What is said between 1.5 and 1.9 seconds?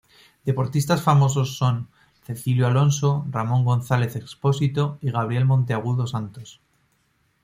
son